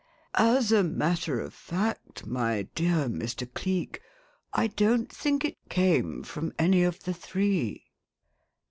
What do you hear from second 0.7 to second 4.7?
a matter of fact, my dear Mr. Cleek, I